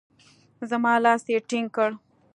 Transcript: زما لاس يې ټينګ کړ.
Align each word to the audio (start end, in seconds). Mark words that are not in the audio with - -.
زما 0.69 0.93
لاس 1.05 1.23
يې 1.31 1.37
ټينګ 1.49 1.67
کړ. 1.75 1.89